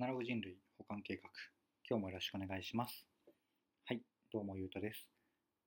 [0.00, 1.28] ナログ人類保管計画。
[1.86, 3.06] 今日もよろしくお願いします。
[3.84, 4.00] はい
[4.32, 5.06] どうもゆうとです。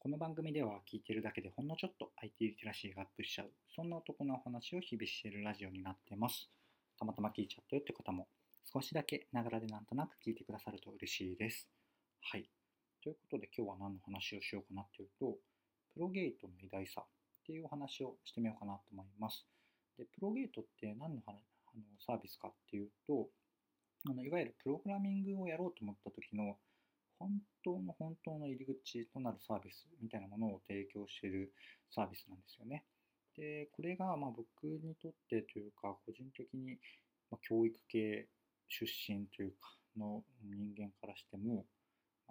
[0.00, 3.52] この番組では聞いてるだけでほんのちょっと IT リテラシーがアップしちゃう。
[3.70, 6.50] そんな男のお話を日々しているラジオになってます。
[6.98, 8.26] たまたま聞いちゃったよって方も
[8.74, 11.68] 少しだけながらでなんとなく聞いてくださると嬉しいです。
[12.20, 12.50] はい。
[13.04, 15.38] ということで今日は何の話をしようかなっていうと
[15.94, 17.06] プロゲートの偉大さっ
[17.46, 19.46] ていうお話をしてみようかなと思います。
[19.96, 21.38] でプロゲートって何のあの
[22.04, 23.28] サービスかっていうと
[24.08, 26.56] あのいわゆるプログラミングをやろうと思った時の
[27.18, 27.30] 本
[27.64, 31.52] 当の本当の入り口となるサービスみたいなものを提供している
[31.90, 32.84] サービスなんですよね。
[33.36, 36.78] で、これがまあ僕にとってというか、個人的に
[37.42, 38.28] 教育系
[38.68, 41.64] 出身というかの人間からしても、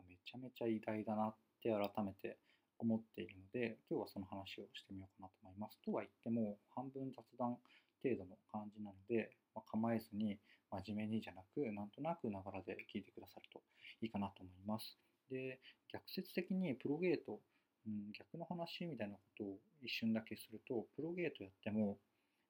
[0.08, 2.38] めちゃめちゃ偉大だなって改めて
[2.78, 5.80] 思っているので、今日はその話をしてみようかなと思います。
[5.84, 7.58] とは言っても、半分雑談
[8.04, 10.38] 程度の感じなので、まあ、構えずに
[10.84, 13.62] 真面目にじゃなく、なんとなくながらで聞いてくださると
[14.02, 14.98] いいかなと思います。
[15.30, 15.60] で、
[15.92, 17.40] 逆説的にプロゲート、
[17.88, 21.98] うん、逆の話みたいなことを一瞬だけすると、プロゲートやっても、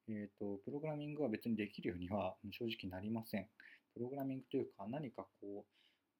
[0.07, 3.47] えーと、プログラミングは別にできるようには正直なりません。
[3.93, 5.65] プログラミングというか何かこ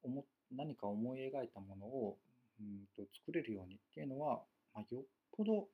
[0.04, 2.16] う思何か思い描いたものを
[2.60, 4.40] うんと作れるようにっていうのは、
[4.74, 5.02] まあ、よっ
[5.36, 5.68] ぽど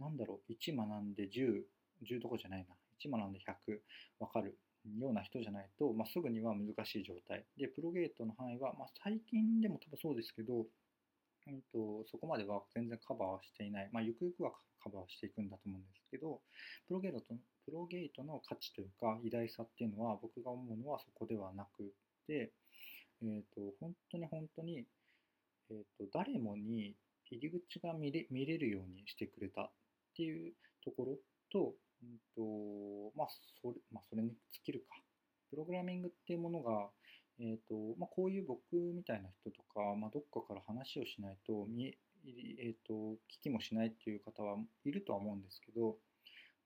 [0.00, 1.62] なんだろう1学んで10
[2.04, 3.78] 10どこじゃないな1学んで100
[4.18, 4.58] 分かる
[4.98, 7.44] ような人じゃないと、まあ、すぐには難しい状態。
[7.56, 10.66] で、プロゲートの範囲は、まあ、最近でも多分そうですけど、
[11.46, 13.88] うんと、そこまでは全然カバーはしていない。
[13.92, 16.40] まあ、ゆくゆくはカバーしていくんだと思うんですけど、
[16.88, 17.20] プロゲート
[17.66, 21.92] プロゲートの価値というか偉大さっていうのは僕が思うのはそこではなく
[22.28, 22.52] て、
[23.22, 24.84] えーと、本当に本当に、
[25.70, 26.94] えーと、誰もに
[27.30, 29.70] 入り口が見れ見れるようにしてくれたっ
[30.16, 30.52] ていう
[30.84, 31.16] ところ
[31.50, 33.28] とうんとまあ
[33.62, 34.96] それまあ、それに尽きるか。
[35.50, 36.88] プログラミングっていうものが、
[37.38, 41.94] えーとまあ、こういう僕みたいな人とか、まあ、どっかから話をしないと見
[42.26, 42.92] えーと、
[43.30, 45.96] 聞きもしないっていう方はいるとは思うんですけど、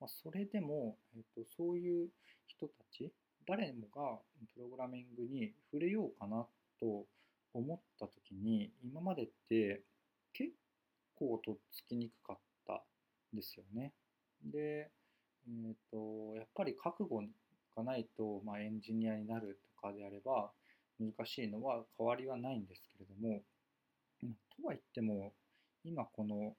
[0.00, 2.08] まあ、それでも、えーと、そういう
[2.46, 3.12] 人たち
[3.46, 4.18] 誰もが
[4.54, 6.46] プログラミングに触れようかな
[6.78, 7.04] と
[7.52, 9.82] 思った時に今までって
[10.32, 10.50] 結
[11.16, 12.82] 構とっつきにくかった
[13.34, 13.92] んですよね。
[14.42, 14.90] で
[15.48, 17.22] えーと、やっぱり覚悟
[17.76, 20.50] がないと、まあ、エンジニアになるとかであれば
[21.00, 23.42] 難しいのは変わりはないんですけれども、
[24.60, 25.32] とは言っても
[25.84, 26.54] 今この、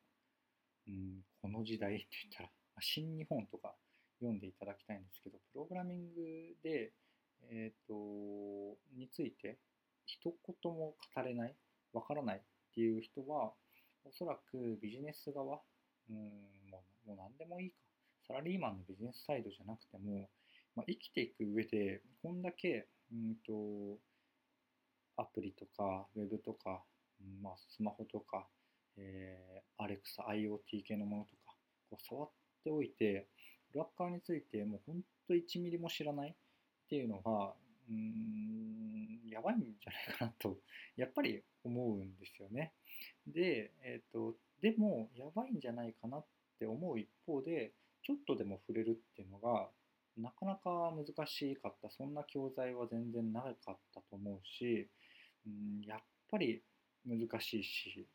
[0.87, 2.49] うん、この時代って言ったら
[2.79, 3.73] 新日本とか
[4.19, 6.91] 読んでいただきたいんですけどプログラミングで、
[7.51, 9.57] えーと、について
[10.05, 11.55] 一言も語れない
[11.93, 12.41] わからないっ
[12.73, 13.53] ていう人は
[14.03, 15.59] おそらくビジネス側、
[16.09, 16.15] うん、
[16.71, 17.75] もうもう何でもいいか。
[18.27, 20.29] サラリーマンのビジネスサイドじゃなくても、
[20.75, 23.97] まあ、生きていく上でこんだけ、うんと、
[25.17, 26.81] アプリとかウェブとか、
[27.41, 28.47] まあ、スマホとか、
[28.97, 31.55] えー、アレクサ IoT 系のものとか
[31.89, 32.29] こう触っ
[32.63, 33.27] ておいて
[33.73, 36.33] 裏側についてもうほんと1ミリも知らないっ
[36.89, 37.53] ていうのが
[37.89, 40.57] うーんやばいんじゃないかなと
[40.97, 42.73] やっぱり思うんですよね。
[43.27, 46.25] で、えーとでもやばいんじゃないかなっ
[46.59, 47.73] て思う一方で
[48.03, 49.67] ちょっとでも触れるっていうのが
[50.17, 54.87] なかなか難しかったそんな教材は全然なかったと思うし、
[55.45, 56.63] うん、やっぱり
[57.05, 58.07] 難しいし、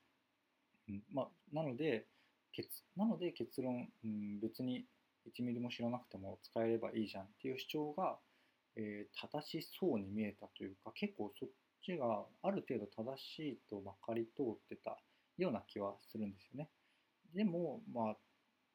[0.89, 2.07] うんまあ、なので
[2.53, 4.87] 結なので結論、うん、別に
[5.27, 8.19] 1ミリも知らなくても使えればいいじゃんっていう主張が、
[8.77, 11.49] えー、正しそうに見えたというか結構そっ
[11.85, 14.97] ちがある程度正しいと分かり通ってた
[15.37, 16.69] ような気はするんですよね。
[17.35, 18.17] でも、まあ、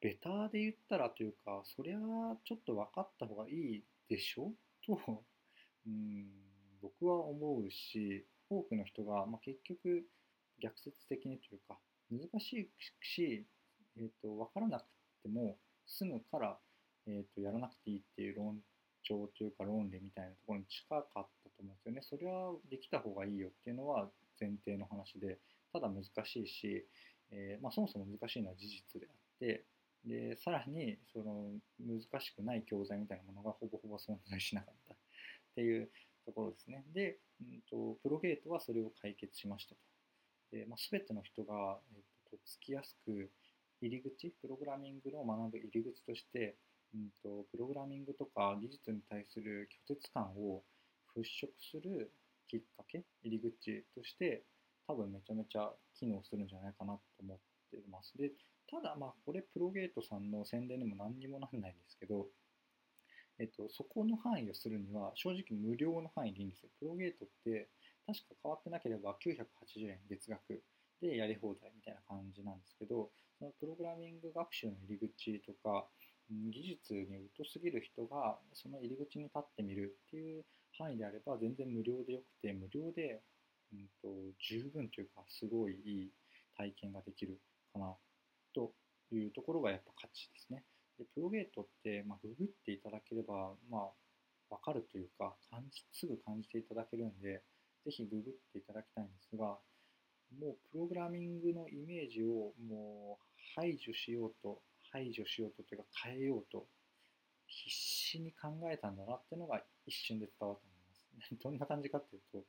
[0.00, 1.96] ベターで言ったらというか、そりゃ
[2.44, 4.52] ちょっと分かった方がいいでしょ？
[4.86, 5.00] と、
[5.86, 6.26] うん、
[6.80, 8.26] 僕は思うし、
[8.58, 10.04] 多くの人が、まあ、結局
[10.62, 11.78] 逆説的にというか、
[12.10, 12.68] 難しい
[13.00, 13.46] し、
[13.96, 14.84] えーと、分からなく
[15.22, 16.58] ても済むから、
[17.06, 18.58] えーと、やらなくていいっていう論
[19.02, 21.28] 調というか論理みたいなところに近かったと
[21.60, 22.00] 思うんですよね。
[22.02, 24.08] それはできた方がいいよっていうのは
[24.40, 25.38] 前提の話で、
[25.72, 26.86] ただ難しいし、
[27.30, 29.64] えー、まあ、そもそも難しいのは事実であって、
[30.04, 34.96] でさらにその難しくない教材みたいなものがほぼほぼ存在しなかったっ
[35.54, 35.90] ていう
[36.24, 36.84] ところですね。
[36.94, 39.80] で、うんと、プロゲートはそれを解決しましたと。
[40.52, 43.30] でまあ、全ての人が、えーと、っつきやすく
[43.80, 46.56] 入り口、プログラミングの学ぶ入り口として、
[46.94, 50.62] うんと、プログラミングとか技術に対する拒絶感を
[51.16, 52.12] 払拭する
[52.48, 54.44] きっかけ、入り口として、
[54.86, 57.38] 多分めちゃめちゃ機能するんじゃないかなと思っ
[57.70, 58.16] ています。
[58.18, 58.30] で、
[58.70, 62.28] ただまあこれプロゲートさんの宣伝にも何にもなんないんですけど、
[63.38, 66.68] えっと、そこの範囲をするには正直無料の範囲でいいんですよ。
[66.78, 67.68] プロゲートって
[68.06, 70.62] 確か変わってなければ980円月額
[71.00, 75.86] でやり放題みたいな感じなんですけど、そのプログラミング学習の入り口とか、
[76.30, 80.44] 技術に疎すぎる人がその入り口に立ってみるっていう
[80.78, 83.22] 範囲であれば全然無料でよくて、無料で、
[83.72, 84.08] うんと、
[84.38, 86.12] 十分というかすごいいい
[86.56, 87.38] 体験ができる
[87.72, 87.94] かな
[88.54, 88.72] と
[89.10, 90.64] いうところがやっぱ価値ですね。
[91.02, 93.90] でプロゲートって、まあ、ググっていただければ、まあ、
[94.50, 97.42] 分かるというか感じすぐ感じていただけるんで
[97.84, 99.58] ぜひググっていただきたいんですが
[100.40, 104.60] もうプログラミングのイメージをもう排除しようと
[104.92, 106.66] 排除しようとというか変えようと
[107.46, 111.36] 必死に考えたんだなっていうのが一瞬で伝わったと思います。
[111.42, 112.44] どんな感じかっていうと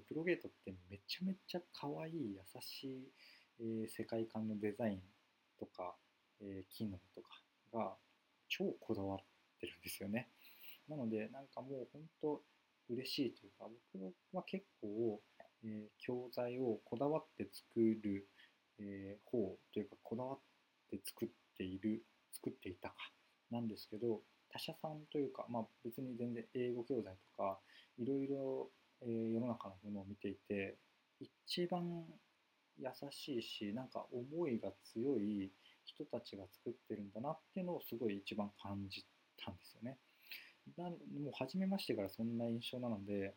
[0.00, 3.12] プロゲートってめちゃめちゃ可愛い優し
[3.58, 5.02] い、世界観のデザイン
[5.58, 5.94] とか、
[6.70, 7.41] 機能とか
[7.72, 7.94] が
[8.48, 9.18] 超こだわっ
[9.60, 10.28] てるんですよね。
[10.88, 12.42] なのでなんかもう本当
[12.90, 15.20] 嬉しいというか僕は結構、
[15.64, 18.28] えー、教材をこだわって作る、
[18.78, 20.38] えー、方というかこだわっ
[20.90, 22.02] て作っている
[22.32, 22.94] 作っていたか
[23.50, 24.20] なんですけど
[24.50, 27.58] 他社さんというか、まあ、別に全然英語教材とか
[27.98, 28.70] いろいろ
[29.00, 30.76] 世の中のものを見ていて
[31.20, 32.04] 一番
[32.78, 35.50] 優しいしなんか思いが強い
[35.84, 39.04] 人たちが作ってるんだなっていうのをすごい一番感じ
[39.36, 39.98] たんですよね。
[40.76, 40.96] なも
[41.30, 43.34] う初めましてからそんな印象なので、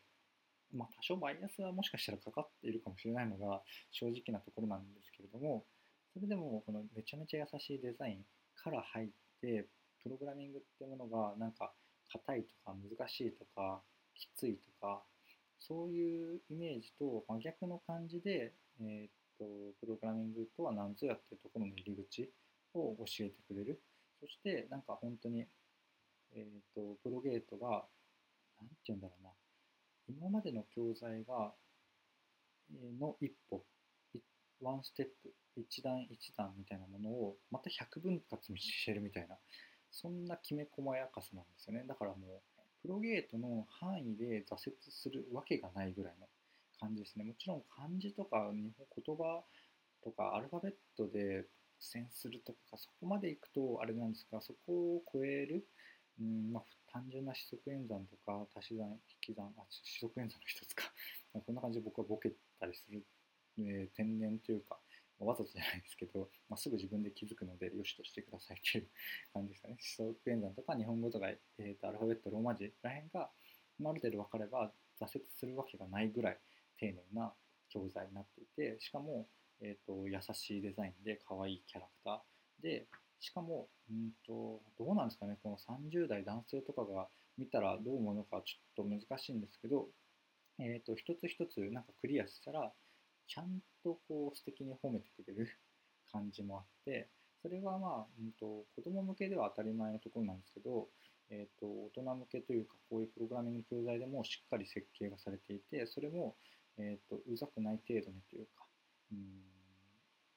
[0.73, 3.61] まあ、多少バイアスはもしかしたらかかっているかもしれないのが
[3.91, 5.65] 正直なところなんですけれども
[6.13, 8.25] それでもこのめちゃめちゃ優しいデザイン
[8.55, 9.07] から入っ
[9.41, 9.67] て
[10.03, 11.73] プログラミングってものがなんか
[12.11, 13.81] 硬いとか難しいとか
[14.13, 15.01] きついとか
[15.59, 19.45] そういうイメージと真逆の感じで、えー、と
[19.79, 22.29] プログラミングとは何ぞやっていうところの入り口
[22.73, 23.81] を教えてくれる。
[24.19, 25.45] そしてなんか本当に、
[26.33, 27.85] えー、っとプロゲートが
[28.59, 29.29] 何て言うんだろうな。
[30.07, 31.51] 今までの教材が、
[32.71, 33.63] え、の一歩
[34.61, 39.35] ワンステップ一段一段みたいなものをまた100分割にしてるみたいな
[39.91, 41.85] そんなきめ細やかさなんですよね。
[41.87, 46.27] だからもうプロゲートの範囲で挫折するわけがないぐらいの
[46.79, 47.25] 感じですね。
[47.25, 49.43] もちろん漢字とか日本言葉
[50.03, 51.45] とかアルファベットで
[51.79, 55.65] 苦戦するとかそこまでいくとあれなんですがそこを超える、
[56.19, 60.85] うんまあ、単純な四則演算とか足し算引き算あ四則演算の一つか
[61.33, 63.05] こんな感じで僕はボケたりする、
[63.59, 64.79] えー、天然というか
[65.19, 68.87] わざとじゃないですけど、まあ、すぐ自分で気づくので、よしとしてくださいっていう
[69.31, 69.77] 感じですかね。
[69.97, 73.31] 思想演算とか日本語とか、えー、とアルファベット、ローマ字らへんが、
[73.79, 76.39] まあ、ある程度分かれば挫折するわけがないぐらい
[76.79, 77.33] 丁寧な
[77.69, 79.27] 教材になっていて、しかも、
[79.61, 82.63] えーと、優しいデザインで可愛いキャラクター。
[82.63, 82.87] で、
[83.19, 87.07] しかも、うんと、どうなんですかね、この30代男性とかが
[87.37, 89.87] 見たらどう思うのかちょっと難しいんですけど、
[90.59, 92.71] えーと一つ一つなんかクリアしたら、
[93.27, 95.49] ちゃんとこう素敵に褒めてくれる
[96.11, 97.09] 感じもあって
[97.41, 100.89] それはまあ、うんと、子供向けでは当たり前のところなんですけど、
[101.29, 106.35] えーと、大人向けというかこういうプログラミング教材でもしっかり設計がされていてそれも、
[106.77, 108.65] えーと、うざくない程度にというか
[109.11, 109.19] うん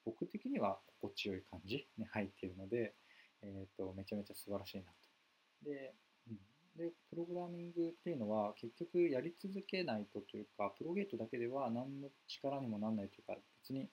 [0.05, 2.95] 僕的には心地よい感じに入っているので、
[3.43, 5.71] えー、とめちゃめちゃ素晴らしいなと。
[5.71, 5.95] で
[6.29, 6.39] うん
[6.77, 13.89] でプログラミングっていうのは結局やり続けないとというかプロゲートだけでは何の力にもならないというか別に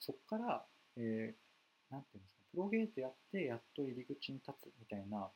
[0.00, 0.64] そこから、
[0.96, 5.28] えー、なんていうんですかプロゲートやってやっと入り口に立つみたいな、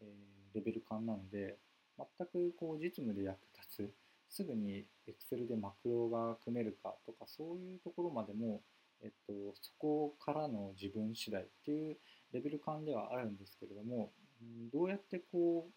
[0.00, 1.58] えー、レベル感なので
[1.98, 3.94] 全くこう実務で役立つ
[4.34, 8.62] すぐに Excel でマクロが組めるかとかそういうところまでも、
[9.00, 11.96] えっと、そこからの自分次第っていう
[12.32, 14.10] レベル感ではあるんですけれども
[14.72, 15.68] どうやってこ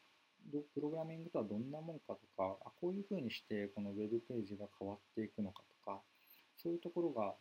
[0.51, 5.99] うプログラミングとはどんなもんかとかあこういうふうにしてこのウェブページが変わっていくのかとか
[6.57, 7.35] そういうところが、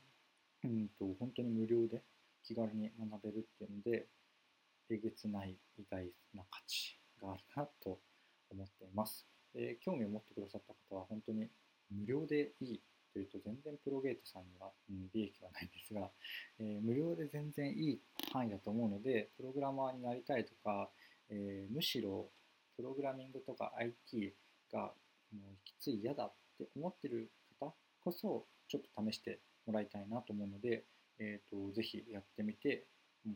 [0.65, 2.03] うんと、本当に無料で
[2.45, 4.07] 気軽に学べるっていうので
[4.91, 6.05] えげつない偉大
[6.35, 7.99] な価値があるなと
[8.51, 9.27] 思っています。
[9.57, 11.49] えー、興味を持ってくださった方は本当に
[11.91, 12.81] 無料でいい
[13.13, 16.11] というと全然プロゲートさんには、うん、利益はないんですが、
[16.61, 18.01] えー、無料で全然いい
[18.33, 20.91] 範囲だと思うのでプログラマーになりたいとか、
[21.31, 22.29] えー、むしろ
[22.77, 24.35] プログラミングとか IT
[24.71, 24.93] が
[25.33, 27.73] もうきつい嫌だって思ってる方
[28.05, 30.85] こそちょっと試してもらいたいなと思うので、
[31.19, 32.85] えーと、ぜひやってみて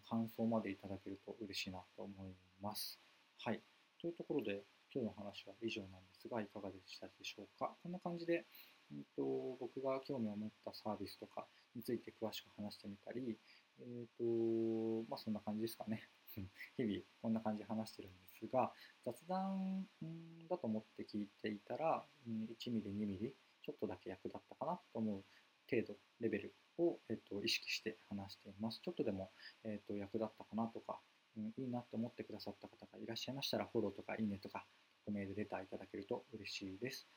[0.09, 2.29] 感想までいただけると嬉しいなと思い
[2.62, 3.00] ます。
[3.39, 3.61] はい。
[4.00, 4.62] というところで
[4.93, 7.77] 今日の話は以上なんですがいかがでしたでしょうか？
[7.83, 8.45] こんな感じで、
[8.93, 13.39] うんと、僕が興味を持ったサービスとかについて詳しく話してみたり、
[13.79, 16.09] えーとまあ、そんな感じですかね。
[16.77, 18.73] 日々こんな感じで話してるんですが
[19.05, 19.85] 雑談
[20.49, 25.25] だと思って聞いていたら1ミリ2ミリちょっとだけ役立ったかなと思う
[25.71, 28.81] 程度レベルを、えっと、意識して話しています。
[28.83, 29.31] ちょっとでも、
[29.65, 30.99] えっと、役立ったかなとか、
[31.57, 34.65] いいなと思ってくださった方がいらっしゃいましたらフォローとかいいねとか
[35.11, 37.09] メールレターいただけると嬉しいです。